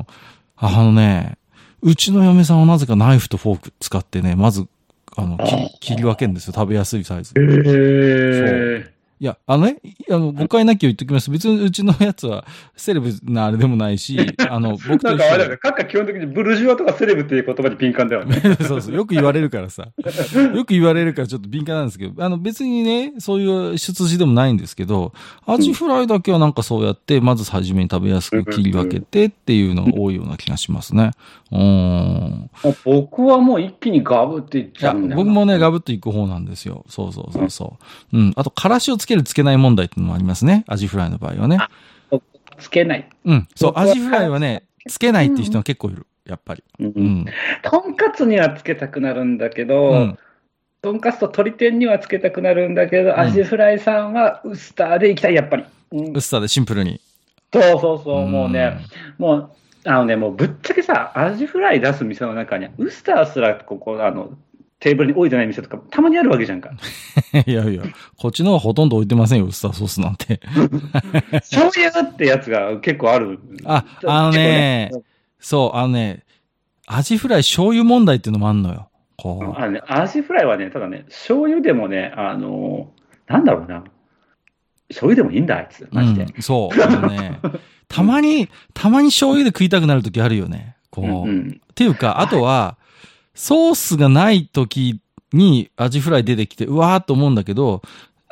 [0.00, 0.06] ん。
[0.56, 1.36] あのね、
[1.82, 4.66] うちの嫁さんはなぜかナイフとフォーク使ってね、まず、
[5.16, 5.38] あの、
[5.80, 6.52] 切り分けるんですよ。
[6.54, 7.34] 食べやすいサイズ。
[7.36, 11.30] へーいや、あのね、いあの、誤解なきを言っときます。
[11.30, 12.44] 別にうちのやつは
[12.76, 14.16] セレブなあれでもないし、
[14.48, 18.38] あの、僕と一なんかあれだ緒よね、カッカ基本的にブルジュアとかセレブっていう言葉に敏感だよね。
[18.40, 18.54] で。
[18.64, 18.94] そうそう。
[18.94, 19.88] よく言われるからさ。
[20.54, 25.12] よく言われるからちょっと敏感なんですけど、あの別にね、そういう出自でもないんですけど、
[25.46, 31.10] アジフライだけはなんかそうやって、まず初めに食べやすく切り分けてっていうのが多いような気がしますね。
[31.50, 32.50] うん。
[32.84, 35.16] 僕はもう一気にガブっていっちゃうんだよな。
[35.16, 36.84] 僕もね、ガブッといく方なんですよ。
[36.88, 37.78] そうそうそうそ
[38.12, 38.18] う。
[38.18, 38.32] うん。
[38.36, 40.64] あと、からしをつけるつけない問題っていうのもありますね。
[40.68, 41.58] アジフライの場合はね。
[42.58, 43.08] つけない。
[43.24, 43.48] うん。
[43.56, 46.06] そう、アジフライはね、つけないっていう人が結構いる。
[46.24, 46.64] やっぱり。
[46.78, 46.84] う。
[46.84, 46.90] うん
[47.20, 47.26] ん。
[47.62, 50.18] とんかつにはつけたくなるんだけど、うん。
[50.82, 55.64] とんかつと鶏天にはつけたくなるんだけど、んアジフライさんはウスターでいきたい、やっぱり。
[55.92, 57.00] うんウスターでシンプルに。
[57.52, 58.78] そうそうそう、もうね、
[59.16, 59.50] もう、
[59.84, 64.30] あのね、もうぶっちゃけさ、アジフライ出す店の中には、ウスターすらここ、あの、
[64.80, 66.70] テーブルに置いてない店とか、たまにあるわけじゃんか。
[67.46, 67.82] いやいや、
[68.16, 70.40] こっちの方がほとんど置いてませんよ、ウスターソースなんて。
[71.32, 73.40] 醤油ってやつが結構ある。
[73.64, 75.04] ああのね結構
[75.40, 76.24] そう、あのね、
[76.86, 78.88] アジフライ醤油問題っていうのもあんのよ。
[79.16, 79.60] こう。
[79.60, 82.90] あのね、アジフライはね、ただね、醤油でもね、あの、
[83.26, 83.84] なんだろうな。
[84.88, 85.88] 醤油でもいいんだ、あいつ。
[85.90, 86.22] マジで。
[86.22, 86.82] うん、そう。
[86.82, 87.40] あのね、
[87.88, 90.76] たまに、たまに醤油で食いたくなるときあるよね。
[90.90, 91.04] こう。
[91.04, 92.76] うんうんっていうか、あとは、
[93.38, 95.00] ソースがない時
[95.32, 97.82] にアジフライ出てきて、うわーっと思うんだけど、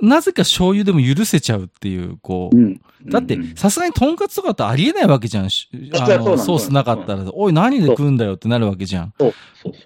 [0.03, 2.57] なぜか醤油でも許せちゃうっていう、こう。
[2.57, 5.49] うんだってうん、さすがにとんかつとかってありえないわけじゃん。
[5.49, 9.15] しあの、ソースなかったら、おい、何で食うんだよってなるわけじゃん。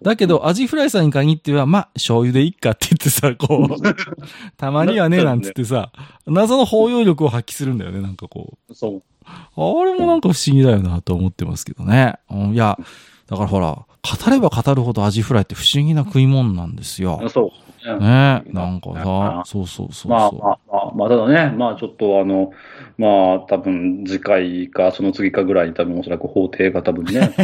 [0.01, 3.77] だけど、アジフライさんに限っては、まあ、醤油でいっかって言ってさ、こう、
[4.57, 5.93] たまにはね、なんつってさ、
[6.27, 8.75] 謎の包容力を発揮するんだよね、なんかこう。
[8.75, 9.03] そう。
[9.27, 12.15] あれもなんか不思議だよなと思ってますけどね。
[12.31, 12.79] うんいや、
[13.27, 17.21] だからほら、語れば語るほどアジフライって不思議な食い物なんですよ。
[17.29, 17.71] そう。
[17.99, 20.13] ねなんかまあさ、そうそうそう。
[20.13, 22.53] まあまあまあ、まあ、ただね、まあちょっとあの、
[22.99, 27.35] まあ多分次回かその次かぐらいに多分おそらく法廷が多分ね。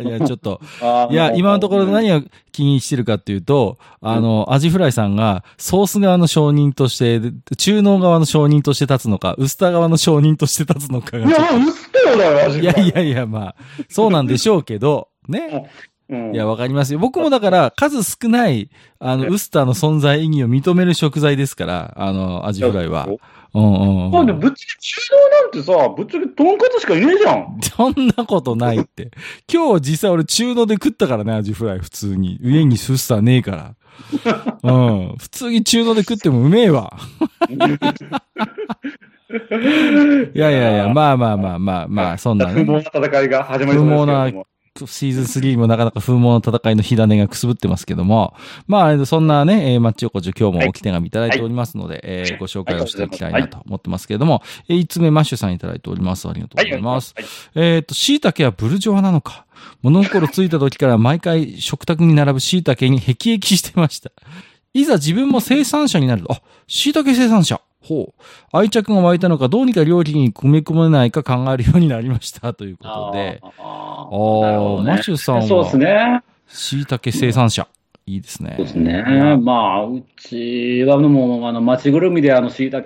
[0.00, 2.22] いや、ちょっと、あいや、今のところ何が、を
[2.52, 13.54] 気にしてるかっていうと、あの、アジフライさんがソース側の承認として、で中濃側の承認として立つのか、ウスター側の承認として立つのかがいや、嘘だよ、マジいやいやいや、まあ、
[13.88, 15.70] そうなんでしょうけど、ね。
[16.08, 16.98] うんいや、わかりますよ。
[16.98, 23.06] 僕もだから、数少ない、あの、ねウスターの存在意義を認める食材ですから、あの、アジフライは。
[23.06, 24.40] うんうんまあでもうん。
[24.40, 27.58] ぶっちゃけ中道なんてさ、ぶっちゃけとんかつしかいねえじゃん。
[27.62, 29.10] そんなことないって。
[29.50, 32.38] 今日実際俺中濃で食ったからね、アジフライ普通に。
[32.42, 33.74] 上にウスターねえから。
[34.62, 35.16] うん。
[35.18, 36.96] 普通に中濃で食ってもうめえわ。
[40.34, 42.64] いやいやいや、まあまあまあまあまあ、そんなね。
[42.64, 44.46] 不毛な戦いが始まりそうですけれども。
[44.86, 48.34] シーズン3もなかなか風貌の戦いの火種がくすぶってますけども、
[48.66, 56.26] まあ、そんなね、えーマッチ横丁今日もおき手紙いただいておりますので、えーご紹介をしていきたいなと思ってますけれども、えー5つ目マッシュさんいただいております。
[56.28, 57.14] ありがとうございます。
[57.16, 57.26] はい。
[57.54, 59.46] えっ、と、椎茸はブルジョワなのか。
[59.82, 64.10] 物心ついた時から毎回食卓に並ぶ椎茸に辟易してました。
[64.74, 67.60] いざ自分も生産者になると、あ、椎茸生産者。
[67.82, 68.22] ほう。
[68.52, 72.54] 愛着が湧いたのか、どうにか料理に組み込めないか考えるようになりました。
[72.54, 73.40] ということで。
[73.42, 76.22] ああねマシュさんは、そうですね。
[76.48, 77.66] 椎茸生産者。
[78.04, 78.54] いいですね。
[78.56, 79.04] そうですね。
[79.42, 82.84] まあ、うちはもう、あの、町ぐるみで、あの、椎茸、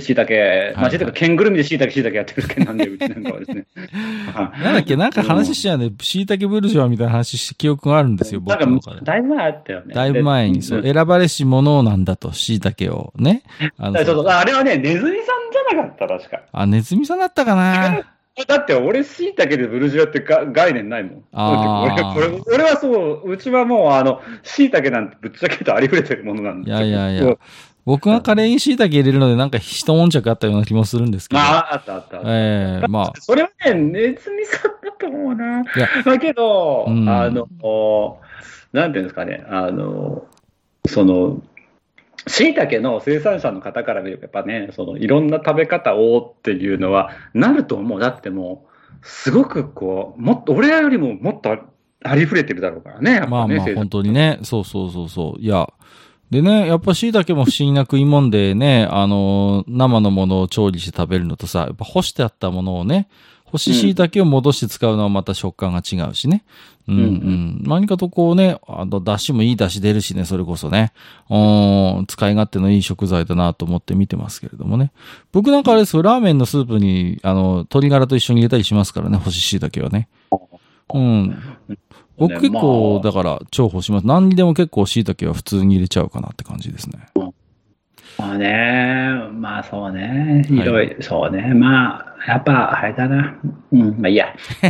[0.00, 3.66] 椎茸、い町というか、県ぐるみで椎茸、椎茸やってる県なんで、うちなんかはですね。
[4.34, 5.92] なんだっけ、なんか話しちゃうね。
[6.00, 9.00] 椎茸ブルジョワみたいな話し記憶があるんですよ、僕なんか、の中で。
[9.02, 9.94] だいぶ前あったよね。
[9.94, 13.44] だいぶ前に、そう、で選ばれし者なんだと、椎茸をね。
[13.78, 16.40] あだからちょっとあれはね、ネズミさんじゃなかった、確か。
[16.50, 18.13] あ、ネズミさんだったかな？
[18.48, 21.24] だって俺、椎茸でブルジョアってが概念ないもん。
[21.32, 26.70] あー俺俺俺はそう、うちはもう、あの、椎茸なんてぶっちゃけとありふれてるものなんで。
[26.70, 27.36] いやいやいや。
[27.84, 31.40] 僕がカレーに椎茸入れるので、なんか一悶着あったような気もするんですけど。
[31.40, 32.28] まあ、あったあったあった。
[32.28, 33.12] ええまあ。
[33.20, 35.60] それはね、ネズミさんだと思うな。
[35.60, 38.18] いやだけど、うんあの、
[38.72, 40.26] なんていうんですかね、あの、
[40.86, 41.40] その、
[42.26, 48.00] 椎茸の生産者の方から見れば、やっぱね、そのいろんな食べ方をっていうのは、なると思う。
[48.00, 48.66] だっても
[49.02, 51.56] う、すごくこう、もっと、俺らよりももっと
[52.02, 53.30] ありふれてるだろうからね、やっぱね。
[53.30, 54.38] まあまあ、本当にね。
[54.42, 55.40] そうそうそうそう。
[55.40, 55.68] いや。
[56.30, 63.08] でね、やっぱ椎茸も不思議な食い物でね、あの、生のものを調理して食べるのとさ、やっぱ干してあったものをね、
[63.54, 66.42] 干し椎茸を戻して使うのはまた食感が違うしね。
[66.88, 67.62] うんううんん。
[67.62, 70.92] 何かとこうね、あの、出汁もいい出汁出るしね、それこそね。
[71.30, 74.90] うん、使い勝手のいい食材だなと思って見てますけれどもね。
[75.30, 80.08] 僕なんかあれですよ、ラーメンのスープに、あの、鶏ガラと一緒に入れたりしますからね、干し椎茸はね。
[80.92, 81.38] うん。
[82.18, 84.06] 僕結構、まあだから、重宝します。
[84.08, 87.06] 何にでも結構椎茸は普通に入れちゃうかなって感じですね。
[88.18, 93.36] まあね、まあそうね、いろいろ、そうね、まあ、やっぱ、あれだな。
[93.72, 94.34] うん、まあいいや。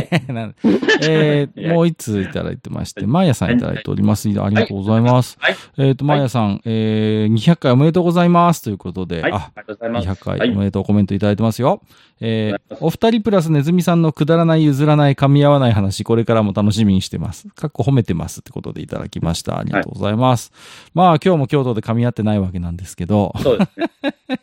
[1.03, 4.27] えー、 もう一通いただいてまして、マーヤさんいただいております。
[4.27, 5.37] ありがとうございます。
[5.39, 5.55] はい。
[5.77, 8.61] えっ、と、マーヤさん、えー、200回おめでとうございます。
[8.61, 9.31] ということで、はい。
[9.31, 10.07] ああり、がとうございます。
[10.07, 11.81] 200回はいおめでとうコメントいただいてますよ。
[12.19, 17.47] えーお二人プラスネズミさんのくだらない譲らない噛み合わない話、これからも楽しみにしてます。
[17.49, 19.59] かっこ褒めてますってことでいただきました。
[19.59, 20.51] ありがとうございます。
[20.93, 23.89] まあ今日も京都で噛み合ってないわけなんですけど、そうですね。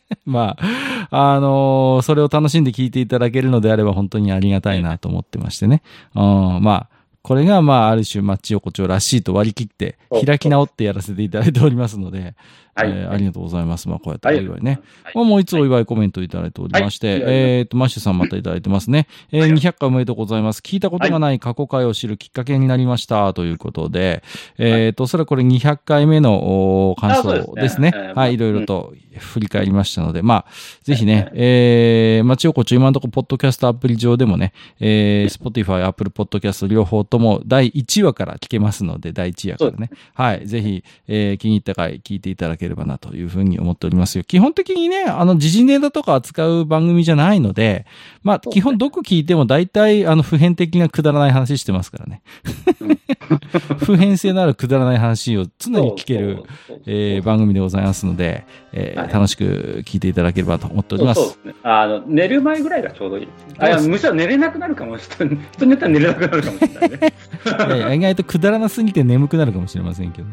[0.24, 5.82] まあ、あのーそれを楽しんで聞いていただけるのであれば本当にありがたいなと思ってましてね。
[6.14, 6.22] うん、
[6.62, 6.88] まあ、
[7.22, 12.34] これがまあある種マッチ横丁らしいと割り切って開き直ってやらせていただいておりますので、
[12.74, 12.90] はい。
[12.90, 13.88] えーありがとうございます。
[13.88, 14.80] まあこうやっておはい祝いね。
[15.04, 19.08] はいまあもう一つお祝いコメントいただいておりまして、はいえっ、と、マッシュさんまたいただいてますね。
[19.30, 20.60] えー200回おめでとうございます。
[20.60, 23.34] 聞いたことがない過去回を知るきっかけになりました。
[23.34, 24.22] ということで、
[24.58, 30.44] えっ、と、それはこれ200回目のお感想ですねはい、いろいろと振り返りましたので、まあ、
[30.82, 39.90] ぜひね、えー、まあ、ちよこちょ今のところ、ポッドキャストアプリ上でもね、えー、Spotify、Apple Podcast 両方とも第1話から聞けますので、第1話からね。
[40.14, 44.24] はい、ぜひ、えー、気に入った回聞いていただければなというふうに思っておりますよ。
[44.24, 47.86] 基本的にね、あの、時事ネタとか扱う番組じゃないので、
[48.22, 52.22] まあ、基本どこ聞いても大体、あの、普遍的なくだらない話してますからね。
[53.78, 56.42] 普遍性のあるくだらない話を常に聞ける、
[56.86, 61.20] えー番組でございますので、えーはい楽しく聞いていただければと思っております。
[61.20, 61.54] そうですね。
[61.62, 63.28] あの、寝る前ぐらいがちょうどいい。
[63.60, 65.38] ですむしろ寝れなくなるかもしれない。
[65.52, 67.14] 人によっては寝れなくなるかもしれないね。
[67.94, 70.28] 意外とくだらなすぎて眠くなるかもしれませんけど。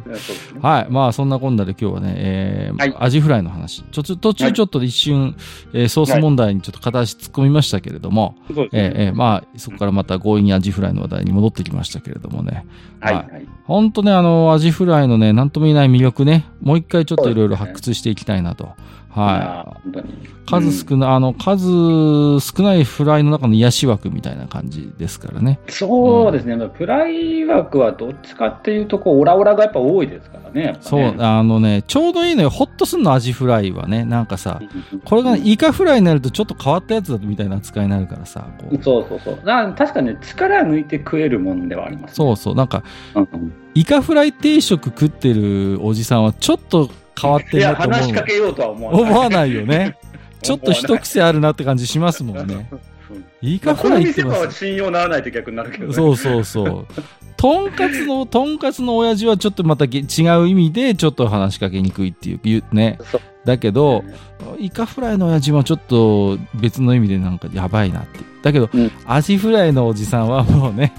[0.62, 0.88] はい。
[0.90, 3.84] まあ、そんなこんなで今日はね、えーはいアジフライの話。
[3.92, 5.36] ちょっと途中ちょっと一瞬、
[5.74, 8.36] えーソース問題にちょっと片足突っ込みましたけれども。
[8.50, 12.66] えーえーまあ、そこからまた強引にアジフライの話題に戻ってきましたけれどもね。
[13.00, 13.14] はい。
[13.16, 13.46] ははい。
[13.66, 18.70] ほんとね、あの、アジフライのね、なんとも言えない魅力ね、もう一回ちょっといろいろ発掘していきたいなと。
[19.10, 19.70] はい。
[19.70, 19.82] い。
[19.84, 20.30] 本当に。
[20.50, 25.60] 数少ない、あの、数少ないフライの中の癒し枠みたいな感じですからね。
[25.68, 26.58] そうですね。
[26.70, 30.64] プライ枠はどっちかっていうと、こう、オラオラがやっぱ多いですからね。
[30.64, 32.50] やっぱそうね、あのね、ちょうどいいのよ。
[32.50, 34.06] ホッとすんのアジフライはね。
[34.06, 34.60] なんかさ、
[35.06, 39.40] これがねイカフライになるとちょっと変わったやつだみたいな扱いになるからさ、こうそうそうそう。
[39.46, 42.16] な確かにね、力抜いて食えるもんではあります、ね。
[42.16, 42.84] そうそう、なんか、
[43.16, 43.54] うんうん。
[43.76, 46.90] イカフライ定食食ってるおじさんはちょっと
[47.22, 49.02] 変わってるなと思う話しかけようとは思わない。
[49.02, 49.98] 思わないよね。
[50.42, 52.70] ちょっと一癖あるなって感じしますもんね。
[52.72, 54.24] う んイカまあ、この店。
[54.24, 55.94] は信用ならないと逆になるけどね。
[55.94, 56.88] そうそうそう。
[57.38, 60.04] とんかつの、とんかつの親父はちょっとまたげ違
[60.42, 63.00] う意味でちょっと話しかけにくいっていうね。
[63.46, 64.04] だけど、
[64.60, 68.20] イカフライの親父はちょっと別の意味でなんかやばいなって。
[68.44, 70.94] だけど、うんアジフライのおじさんはもうね、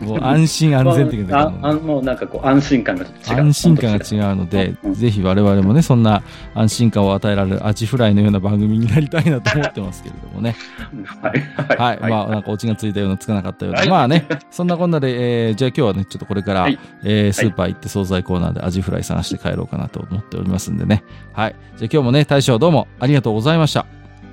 [0.00, 3.10] もう安心安全っていうあもうなんかこう安心感が違う。
[3.40, 6.22] 安心感が違うので、うんぜひ我々もね、そんな
[6.54, 10.56] 安心感を与えられるアジフライのような番組になりたいなと思ってますけれどもね。
[11.22, 11.78] はい。
[11.78, 12.00] はい。
[12.00, 12.10] はい。
[12.10, 13.80] まあ、なんかオチがついたような、つかなかったような。
[13.80, 21.02] はいまあね、そんなこんなで、えーじゃあ今日はね、ちょっとこれから、はいえースーパー行って惣菜コーナーでアジフライ探して帰ろうかなと思っておりますんでね。
[21.32, 21.54] はい。
[21.76, 23.80] じゃあ今日もね、大将どうもありがとうございました。
[23.80, 23.86] あ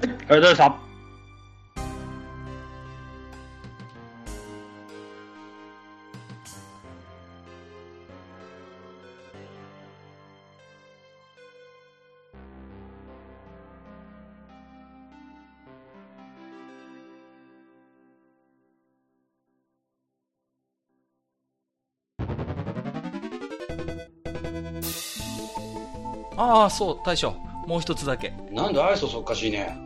[0.03, 0.92] りがとうございました。
[26.37, 27.33] ああ、そう、大将。
[27.67, 28.33] もう一つだけ。
[28.51, 29.77] なんで愛想そっかしいね。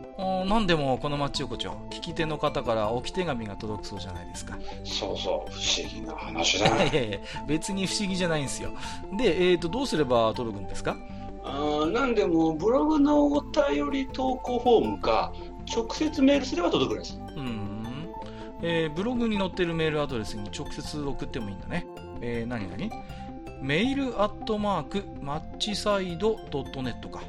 [0.46, 4.58] なんでもこの町横丁、聞き手の方から置き手紙が届くそうじゃないですか。
[4.82, 6.90] そうそう、不思議な話だね。
[6.92, 8.70] いやいや、別に不思議じゃないんですよ。
[9.16, 10.96] で、えっ、と、どうすれば届くんですか？
[11.44, 15.32] あーなんでも、ブログのお便り投稿フォームか、
[15.72, 17.16] 直接メールすれば届くです。
[17.36, 18.08] うーん。
[18.60, 21.86] えーブログに載ってるメールアドレスに直接送ってもいいんだね。
[22.20, 22.76] えー、何々
[23.60, 27.22] メールアットマークマッチサイドドットネットか。